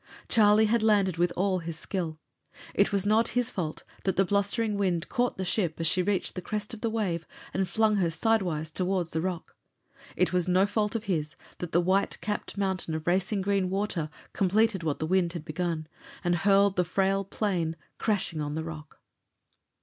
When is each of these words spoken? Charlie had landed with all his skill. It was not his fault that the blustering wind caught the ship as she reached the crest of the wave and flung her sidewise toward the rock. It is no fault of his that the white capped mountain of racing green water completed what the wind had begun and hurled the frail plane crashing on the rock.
Charlie 0.27 0.65
had 0.65 0.81
landed 0.81 1.17
with 1.17 1.31
all 1.37 1.59
his 1.59 1.77
skill. 1.77 2.17
It 2.73 2.91
was 2.91 3.05
not 3.05 3.27
his 3.37 3.51
fault 3.51 3.83
that 4.03 4.15
the 4.15 4.25
blustering 4.25 4.75
wind 4.75 5.07
caught 5.09 5.37
the 5.37 5.45
ship 5.45 5.79
as 5.79 5.85
she 5.85 6.01
reached 6.01 6.33
the 6.33 6.41
crest 6.41 6.73
of 6.73 6.81
the 6.81 6.89
wave 6.89 7.27
and 7.53 7.69
flung 7.69 7.97
her 7.97 8.09
sidewise 8.09 8.71
toward 8.71 9.11
the 9.11 9.21
rock. 9.21 9.55
It 10.15 10.33
is 10.33 10.47
no 10.47 10.65
fault 10.65 10.95
of 10.95 11.03
his 11.03 11.35
that 11.59 11.71
the 11.71 11.79
white 11.81 12.19
capped 12.19 12.57
mountain 12.57 12.95
of 12.95 13.05
racing 13.05 13.41
green 13.41 13.69
water 13.69 14.09
completed 14.33 14.81
what 14.81 14.97
the 14.97 15.05
wind 15.05 15.33
had 15.33 15.45
begun 15.45 15.85
and 16.23 16.35
hurled 16.37 16.77
the 16.77 16.83
frail 16.83 17.23
plane 17.23 17.75
crashing 17.99 18.41
on 18.41 18.55
the 18.55 18.63
rock. 18.63 19.01